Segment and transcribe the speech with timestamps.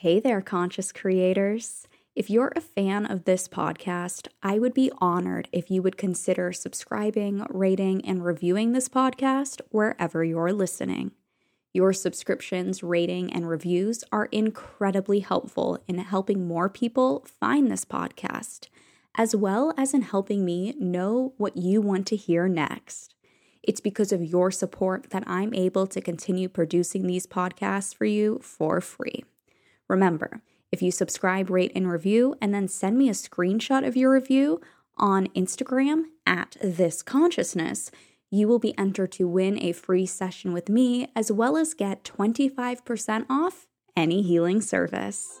[0.00, 1.88] Hey there, conscious creators.
[2.14, 6.52] If you're a fan of this podcast, I would be honored if you would consider
[6.52, 11.10] subscribing, rating, and reviewing this podcast wherever you're listening.
[11.74, 18.68] Your subscriptions, rating, and reviews are incredibly helpful in helping more people find this podcast,
[19.16, 23.16] as well as in helping me know what you want to hear next.
[23.64, 28.38] It's because of your support that I'm able to continue producing these podcasts for you
[28.44, 29.24] for free.
[29.88, 34.12] Remember, if you subscribe, rate, and review, and then send me a screenshot of your
[34.12, 34.60] review
[34.96, 37.90] on Instagram at this consciousness,
[38.30, 42.04] you will be entered to win a free session with me as well as get
[42.04, 45.40] 25% off any healing service.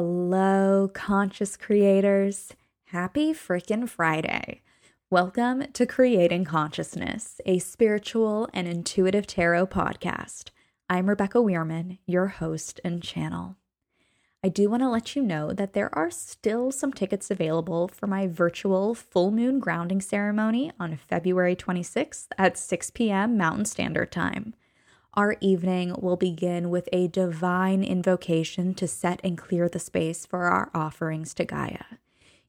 [0.00, 2.52] Hello, conscious creators.
[2.92, 4.62] Happy freaking Friday.
[5.10, 10.50] Welcome to Creating Consciousness, a spiritual and intuitive tarot podcast.
[10.88, 13.56] I'm Rebecca Weirman, your host and channel.
[14.44, 18.06] I do want to let you know that there are still some tickets available for
[18.06, 23.36] my virtual full moon grounding ceremony on February 26th at 6 p.m.
[23.36, 24.54] Mountain Standard Time.
[25.18, 30.44] Our evening will begin with a divine invocation to set and clear the space for
[30.44, 31.98] our offerings to Gaia.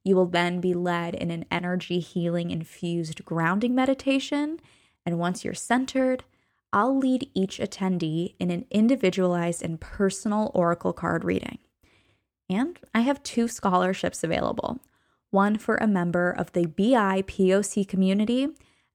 [0.03, 4.59] You will then be led in an energy healing infused grounding meditation.
[5.03, 6.25] And once you're centered,
[6.72, 11.58] I'll lead each attendee in an individualized and personal oracle card reading.
[12.51, 14.80] And I have two scholarships available
[15.31, 18.50] one for a member of the BIPOC community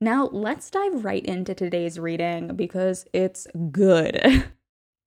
[0.01, 4.45] Now, let's dive right into today's reading because it's good.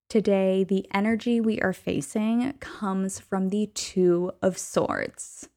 [0.09, 5.49] Today, the energy we are facing comes from the Two of Swords.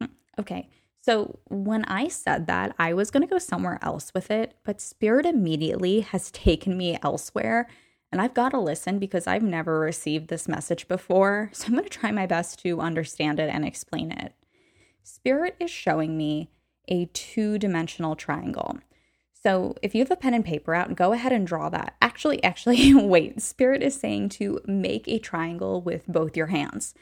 [0.00, 0.06] Hmm,
[0.40, 0.70] okay,
[1.00, 4.80] so when I said that, I was going to go somewhere else with it, but
[4.80, 7.68] Spirit immediately has taken me elsewhere.
[8.10, 11.50] And I've got to listen because I've never received this message before.
[11.54, 14.32] So I'm going to try my best to understand it and explain it.
[15.02, 16.50] Spirit is showing me
[16.88, 18.78] a two dimensional triangle.
[19.42, 21.96] So if you have a pen and paper out, go ahead and draw that.
[22.02, 23.40] Actually, actually, wait.
[23.40, 26.94] Spirit is saying to make a triangle with both your hands,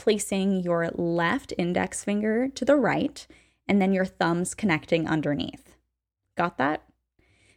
[0.00, 3.26] placing your left index finger to the right
[3.68, 5.76] and then your thumbs connecting underneath.
[6.38, 6.84] Got that?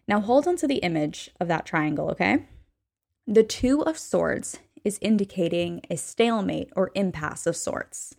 [0.10, 2.46] Now hold onto the image of that triangle, okay?
[3.26, 8.14] The Two of Swords is indicating a stalemate or impasse of sorts.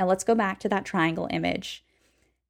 [0.00, 1.84] Now let's go back to that triangle image.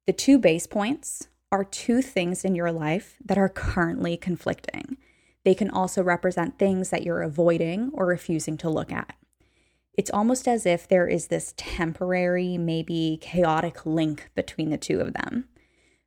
[0.07, 4.97] The two base points are two things in your life that are currently conflicting.
[5.45, 9.15] They can also represent things that you're avoiding or refusing to look at
[9.93, 15.13] it's almost as if there is this temporary, maybe chaotic link between the two of
[15.13, 15.49] them.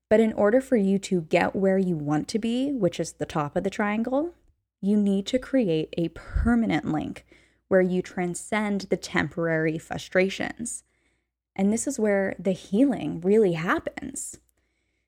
[0.08, 3.26] But in order for you to get where you want to be, which is the
[3.26, 4.34] top of the triangle,
[4.80, 7.24] you need to create a permanent link
[7.68, 10.84] where you transcend the temporary frustrations.
[11.56, 14.38] And this is where the healing really happens.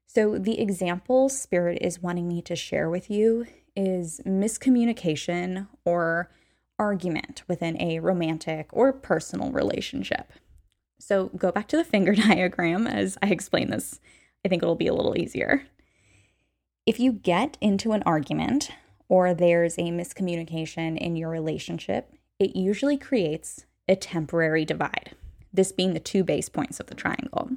[0.07, 3.47] So, the example Spirit is wanting me to share with you
[3.77, 6.31] is miscommunication or
[6.79, 10.33] argument within a romantic or personal relationship.
[10.99, 14.01] So go back to the finger diagram as I explain this.
[14.45, 15.67] I think it'll be a little easier.
[16.85, 18.71] If you get into an argument
[19.09, 25.15] or there's a miscommunication in your relationship, it usually creates a temporary divide,
[25.53, 27.51] this being the two base points of the triangle.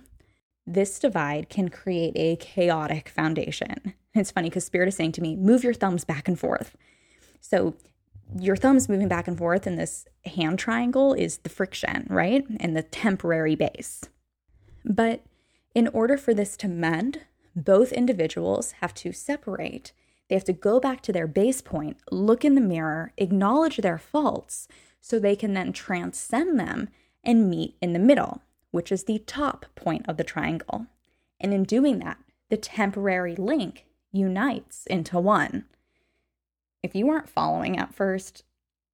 [0.66, 3.94] This divide can create a chaotic foundation.
[4.14, 6.76] It's funny because Spirit is saying to me, move your thumbs back and forth.
[7.42, 7.76] So
[8.38, 12.46] your thumb's moving back and forth in this hand triangle is the friction, right?
[12.60, 14.04] And the temporary base.
[14.86, 15.24] But
[15.74, 19.94] in order for this to mend, both individuals have to separate.
[20.28, 23.98] They have to go back to their base point, look in the mirror, acknowledge their
[23.98, 24.68] faults,
[25.02, 26.90] so they can then transcend them
[27.24, 28.42] and meet in the middle,
[28.72, 30.86] which is the top point of the triangle.
[31.40, 32.18] And in doing that,
[32.50, 35.66] the temporary link unites into one.
[36.84, 38.44] If you weren't following at first,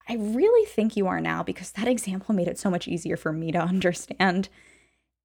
[0.08, 3.32] I really think you are now because that example made it so much easier for
[3.32, 4.50] me to understand.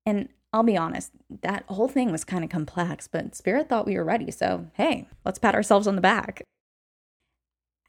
[0.07, 1.13] And I'll be honest,
[1.43, 4.31] that whole thing was kind of complex, but Spirit thought we were ready.
[4.31, 6.43] So, hey, let's pat ourselves on the back.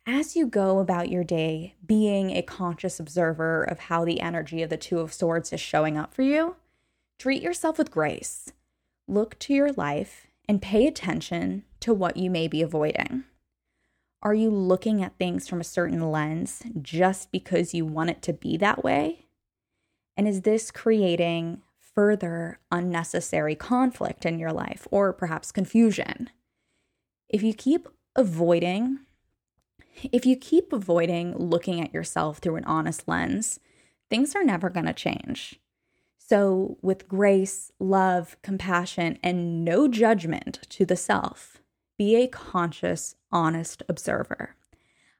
[0.06, 4.70] As you go about your day being a conscious observer of how the energy of
[4.70, 6.56] the Two of Swords is showing up for you,
[7.20, 8.52] treat yourself with grace.
[9.08, 13.26] Look to your life and pay attention to what you may be avoiding.
[14.24, 18.34] Are you looking at things from a certain lens just because you want it to
[18.34, 19.26] be that way?
[20.16, 26.30] And is this creating further unnecessary conflict in your life or perhaps confusion?
[27.30, 29.00] If you keep avoiding,
[30.12, 33.60] if you keep avoiding looking at yourself through an honest lens,
[34.12, 35.60] things are never going to change.
[36.18, 41.61] So, with grace, love, compassion, and no judgment to the self,
[42.01, 44.56] be a conscious, honest observer.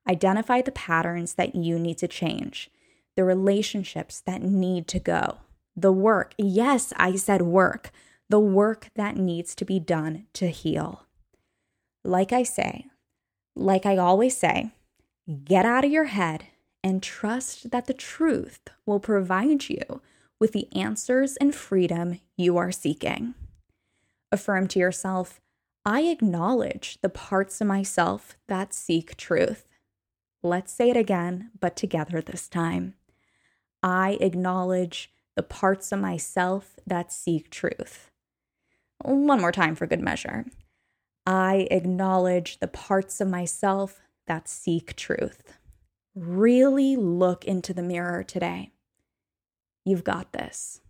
[0.10, 2.72] Identify the patterns that you need to change,
[3.16, 5.38] the relationships that need to go,
[5.76, 6.34] the work.
[6.40, 7.92] Yes, I said work,
[8.30, 11.06] the work that needs to be done to heal.
[12.04, 12.88] Like I say,
[13.56, 14.72] like I always say,
[15.44, 16.46] get out of your head
[16.84, 20.02] and trust that the truth will provide you
[20.40, 23.36] with the answers and freedom you are seeking.
[24.32, 25.40] Affirm to yourself,
[25.86, 29.68] I acknowledge the parts of myself that seek truth.
[30.44, 32.94] Let's say it again, but together this time.
[33.82, 38.12] I acknowledge the parts of myself that seek truth.
[39.00, 40.46] One more time for good measure.
[41.26, 45.58] I acknowledge the parts of myself that seek truth.
[46.14, 48.72] Really look into the mirror today.
[49.84, 50.82] You've got this.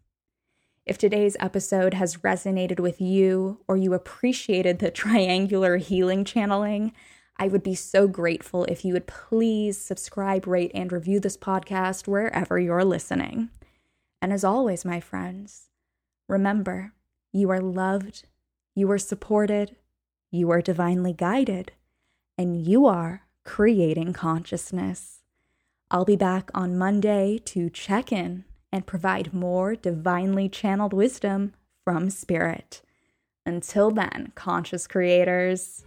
[0.83, 6.94] If today's episode has resonated with you or you appreciated the triangular healing channeling,
[7.38, 12.07] I would be so grateful if you would please subscribe, rate, and review this podcast
[12.07, 13.50] wherever you're listening.
[14.22, 15.69] And as always, my friends,
[16.28, 16.94] remember
[17.31, 18.25] you are loved,
[18.75, 19.75] you are supported,
[20.31, 21.74] you are divinely guided,
[22.38, 25.22] and you are creating consciousness.
[25.92, 31.53] I'll be back on Monday to check in and provide more divinely channeled wisdom
[31.83, 32.81] from Spirit.
[33.45, 35.83] Until then, conscious creators.